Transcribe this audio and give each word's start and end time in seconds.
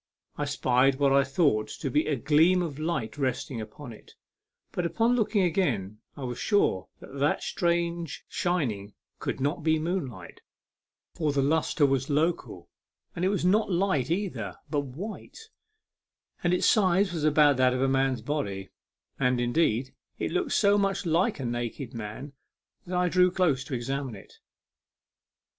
I 0.35 0.45
spied 0.45 0.95
what 0.95 1.13
I 1.13 1.23
thought 1.23 1.67
to 1.67 1.91
be 1.91 2.07
a 2.07 2.15
gleam 2.15 2.63
of 2.63 2.79
light 2.79 3.19
resting 3.19 3.61
upon 3.61 3.93
it; 3.93 4.15
but 4.71 4.99
on 4.99 5.15
looking 5.15 5.43
again 5.43 5.99
I 6.17 6.23
was 6.23 6.39
sure 6.39 6.87
that 6.99 7.19
that 7.19 7.43
strange 7.43 8.25
shining 8.27 8.95
could 9.19 9.39
not 9.39 9.61
be 9.61 9.77
moonlight, 9.77 10.41
for 11.13 11.31
the 11.31 11.43
lustre 11.43 11.85
was 11.85 12.09
local, 12.09 12.67
and 13.15 13.23
it 13.23 13.27
was 13.29 13.45
not 13.45 13.71
light 13.71 14.09
either, 14.09 14.55
but 14.71 14.79
white, 14.81 15.37
and 16.43 16.51
its 16.51 16.65
size 16.65 17.13
was 17.13 17.23
about 17.23 17.57
that 17.57 17.75
of 17.75 17.81
a 17.83 17.87
man's 17.87 18.23
body; 18.23 18.71
and, 19.19 19.39
indeed, 19.39 19.93
it 20.17 20.31
looked 20.31 20.53
so 20.53 20.79
much 20.79 21.05
like 21.05 21.39
a 21.39 21.45
naked 21.45 21.93
man 21.93 22.33
that 22.87 22.97
I 22.97 23.07
drew 23.07 23.29
close 23.29 23.63
to 23.65 23.75
examine 23.75 24.15
it. 24.15 24.33